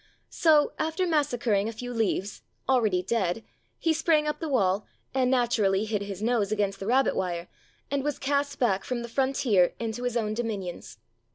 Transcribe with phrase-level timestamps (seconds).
[0.31, 3.43] So, after massacring a few leaves (already dead),
[3.77, 7.47] he sprang up the wall, and naturally hit his nose against the rabbit wire,
[7.91, 10.97] and was cast back from the frontier into his own dominions.